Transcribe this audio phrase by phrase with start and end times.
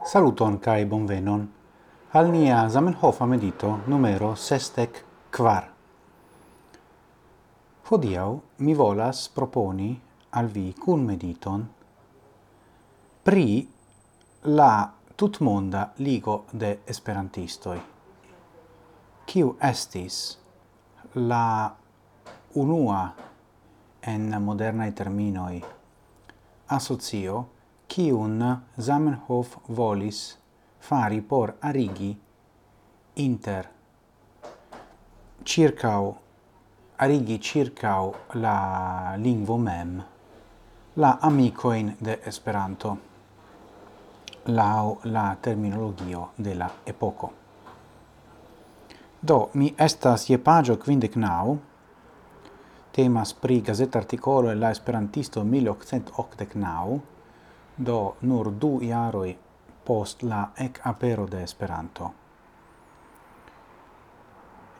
[0.00, 1.42] Saluton kai bonvenon
[2.16, 5.66] al nia Zamenhof medito numero sestec quar.
[7.84, 11.68] Hodiau mi volas proponi al vi cun mediton
[13.22, 13.68] pri
[14.42, 17.80] la tutmonda ligo de esperantistoi.
[19.26, 20.38] Kiu estis
[21.14, 21.76] la
[22.54, 23.04] unua
[24.00, 25.62] en modernae terminoi
[26.68, 27.59] asocio
[27.90, 28.38] kiun
[28.78, 30.38] Zamenhof volis
[30.80, 32.10] fari por arigi
[33.16, 33.68] inter
[35.44, 36.14] circau
[36.96, 38.56] arigi circau la
[39.16, 40.02] lingvo mem
[40.96, 42.98] la amicoin de Esperanto
[44.46, 47.32] lau la terminologio de la epoco.
[49.20, 51.58] Do, mi estas je pagio quindec nau,
[52.90, 57.00] temas pri gazeta articolo e la esperantisto 1889,
[57.86, 59.36] do nur du iaroi
[59.84, 62.12] post la ec apero de Esperanto.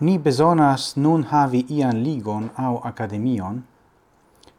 [0.00, 3.62] Ni besonas nun havi ian ligon au academion,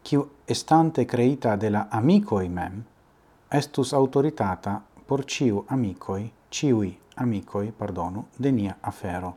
[0.04, 2.84] kiu estante creita de la amicoi mem,
[3.52, 9.36] estus autoritata por ciu amicoi, ciui amicoi, pardonu, de nia afero.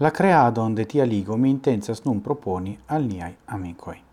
[0.00, 4.07] La creadon de tia ligo mi intensas nun proponi al niai amicoi.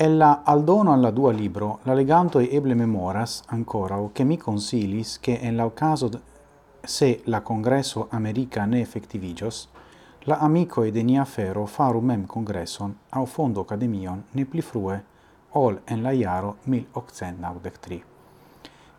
[0.00, 5.18] El la aldono alla dua libro, la e eble memoras ancora o che mi consilis
[5.18, 6.08] che en la caso
[6.80, 9.68] se la congresso america ne effectivigios,
[10.20, 15.04] la amico e denia afero faru mem congresson au fondo academion ne pli frue
[15.54, 18.02] ol en la iaro 1893.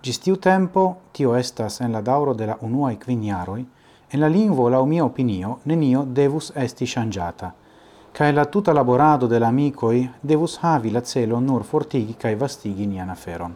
[0.02, 3.66] Gistiu tempo, tio estas en la dauro de la unuae quiniaroi,
[4.10, 7.56] en la lingvo la mia opinio nenio devus esti changiata–
[8.12, 13.10] cae la tuta laborado de amicoi devus havi la celo nur fortigi cae vastigi nian
[13.10, 13.56] aferon.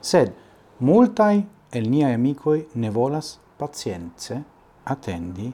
[0.00, 0.32] Sed,
[0.78, 4.42] multai el niai amicoi ne volas pazienze,
[4.84, 5.52] attendi,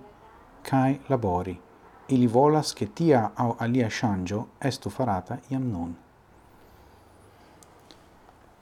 [0.62, 1.60] cae labori.
[2.06, 5.96] Ili volas che tia au alia shangio estu farata iam nun.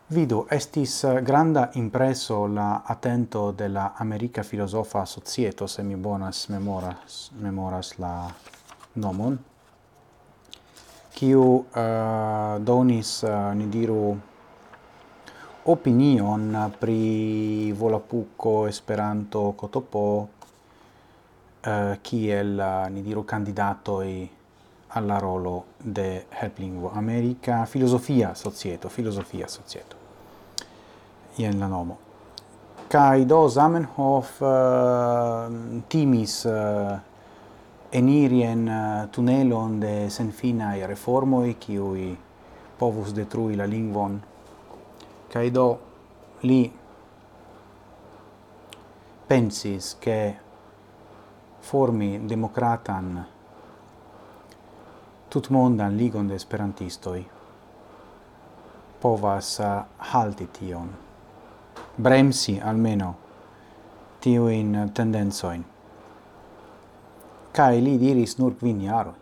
[0.09, 6.49] Vido estis eh, granda impreso la attento de la America Filosofa Societo, se mi bonas
[6.49, 8.33] memoras, memoras la
[9.03, 9.39] nomon,
[11.17, 14.17] kiu uh, donis, uh, ni diru,
[15.67, 20.29] opinion pri Volapuco Esperanto Kotopo uh,
[21.67, 24.31] eh, kiel ni diru candidatoi
[24.89, 29.97] alla rolo de helplingvo America filosofia societo filosofia societo
[31.37, 31.99] ien la nomo.
[32.89, 36.47] Kai do Zamenhof uh, timis
[37.91, 42.17] eniri en uh, tunelon de senfinae reformoi qui
[42.79, 44.21] povus detrui la lingvon.
[45.33, 45.67] Kaj do
[46.43, 46.73] li
[49.27, 50.19] pensis ke
[51.61, 53.25] formi demokratan
[55.29, 57.23] tutmondan ligon de esperantistoi
[59.01, 60.91] povas uh, halti tion.
[61.97, 63.15] Bremsi almeno
[64.21, 65.76] tio in tendenzoin
[67.57, 69.15] cae li diris nur quin jaroi.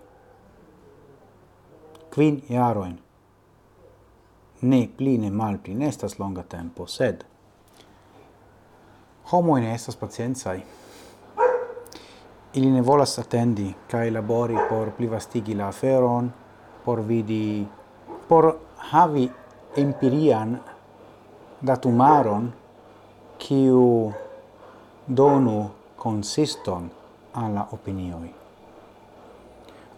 [2.15, 2.99] Quin iaroin.
[4.63, 7.25] ne pli ne mal pli, ne estas longa tempo, sed
[9.33, 10.63] homoi ne estas pacienzai.
[12.55, 16.33] Ili ne volas attendi, cae labori por plivastigi la aferon,
[16.85, 17.69] por vidi,
[18.29, 18.51] por
[18.93, 19.31] havi
[19.77, 20.59] empirian
[21.61, 22.53] datumaron,
[23.39, 24.13] kiu
[25.07, 26.91] donu consiston
[27.35, 28.33] alla opinioi.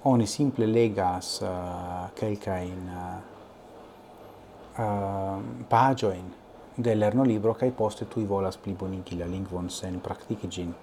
[0.03, 6.35] Oni simple legas eh, uh, quelcain uh, eh, uh, eh, pagioin
[6.75, 10.75] de lerno libro cae poste tui volas plibonigi la lingvon sen practici gin.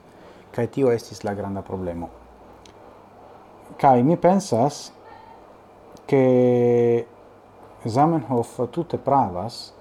[0.50, 2.10] Cae tio estis la granda problemo.
[3.75, 4.92] Cae mi pensas
[6.06, 7.07] che
[7.86, 9.74] Zamenhof tutte pravas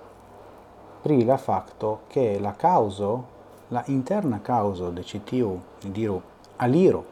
[1.02, 3.26] pri la facto che la causo,
[3.68, 6.22] la interna causo de citiu, diru,
[6.62, 7.04] aliro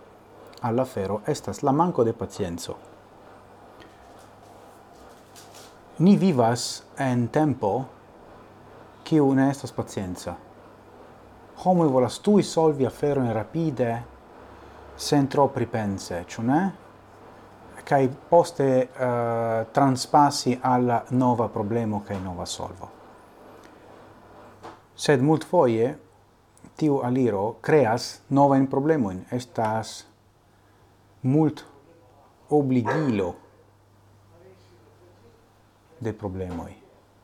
[0.61, 2.76] alla fero estas la manco de pacienzo.
[5.97, 7.85] Ni vivas en tempo
[9.02, 10.37] kiu ne estas pacienza.
[11.64, 14.02] Homo volas tui solvi aferoin rapide,
[14.97, 16.61] sen tro pripense, ciu ne?
[17.85, 22.91] Cai poste eh, uh, transpassi alla nova problemo cae nova solvo.
[24.94, 25.99] Sed mult foie
[26.81, 30.06] tiu aliro creas nova in problema in Estas
[31.23, 31.65] mult
[32.49, 33.35] obligilo
[36.00, 36.73] de problemoi.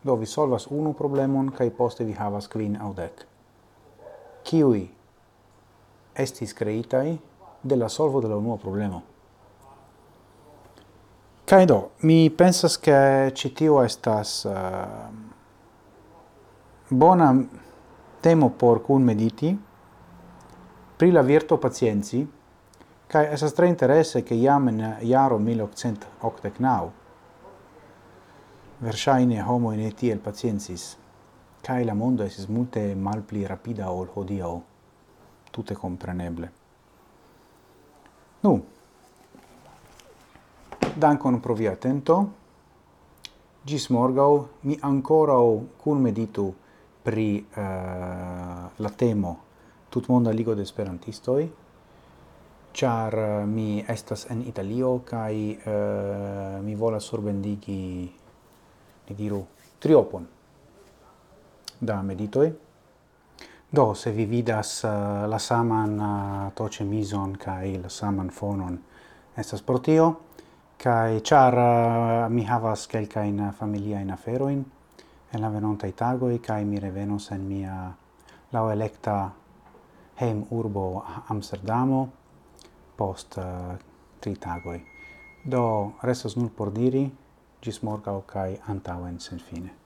[0.03, 3.25] Do vi solvas unu problemon kaj poste vi havas kvin aŭ dek.
[4.47, 4.85] Kiuj
[6.15, 7.17] estis kreitaj
[7.63, 9.03] de la solvo de la unua problemo.
[11.47, 14.55] Kaj do, mi pensas ke ĉi tio estas uh,
[16.91, 17.35] bona
[18.27, 19.57] temo por cun mediti
[20.97, 22.29] pri la virto pacienci,
[23.07, 26.91] kai esas tre interesse che iam in iaro 1889
[28.79, 30.97] versaine homo in etiel paciencis
[31.61, 34.63] kai la mondo esis multe malpli rapida ol hodiau
[35.53, 36.53] tutte compreneble.
[38.41, 38.65] Nu
[40.95, 42.33] dankon pro via attento
[43.63, 46.55] gis morgau mi ancora o cun meditu
[47.07, 47.63] pri uh,
[48.77, 49.37] la temo
[49.91, 51.47] tutmonda ligo de esperantistoj
[53.15, 58.11] uh, mi estas en Italio kaj uh, mi volas surbendigi
[59.09, 59.45] ni diru
[59.79, 60.27] triopon
[61.81, 62.53] da meditoj.
[63.71, 64.91] Do se vi vidas uh,
[65.31, 68.79] la saman uh, toĉemizon kaj la saman fonon
[69.37, 70.15] estas pro tio.
[70.83, 74.65] Kaj ĉar uh, mi havas kelkajn familiajn aferojn
[75.33, 75.95] en la venontai
[76.35, 77.97] e kai mi revenos en mia
[78.53, 79.33] la electa
[80.21, 82.09] heim urbo Amsterdamo
[82.97, 83.77] post uh,
[84.21, 84.81] tri tagoi.
[85.45, 87.13] Do restos nur por diri,
[87.61, 89.86] gis morgau cae antauen sen fine.